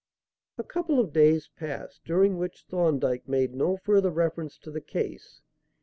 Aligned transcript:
A 0.57 0.63
couple 0.63 0.99
of 0.99 1.13
days 1.13 1.47
passed, 1.55 2.03
during 2.05 2.39
which 2.39 2.65
Thorndyke 2.67 3.27
made 3.29 3.53
no 3.53 3.77
further 3.77 4.09
reference 4.09 4.57
to 4.57 4.71
the 4.71 4.81
case. 4.81 5.41